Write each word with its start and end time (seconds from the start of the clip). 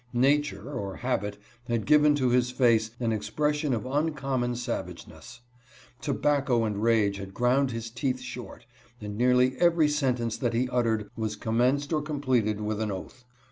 Nature, 0.13 0.67
or 0.71 0.95
habit, 0.95 1.37
had 1.67 1.85
given 1.85 2.15
to 2.15 2.29
his 2.29 2.49
face 2.49 2.89
an 2.99 3.11
expression 3.11 3.71
of 3.71 3.85
uncommon 3.85 4.55
savageness. 4.55 5.41
Tobacco 6.01 6.63
and 6.65 6.81
rage 6.81 7.17
had 7.17 7.35
ground 7.35 7.69
his 7.69 7.91
teeth 7.91 8.19
short, 8.19 8.65
and 8.99 9.15
nearly 9.15 9.55
every 9.59 9.87
sentence 9.87 10.37
that 10.37 10.55
he 10.55 10.67
uttered 10.69 11.11
was 11.15 11.35
commenced 11.35 11.93
or 11.93 12.01
completed 12.01 12.61
with 12.61 12.81
an 12.81 12.89
oath. 12.89 13.25